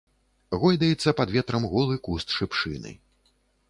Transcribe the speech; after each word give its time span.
Гойдаецца 0.63 1.13
пад 1.21 1.35
ветрам 1.37 1.69
голы 1.77 2.01
куст 2.09 2.27
шыпшыны. 2.41 2.91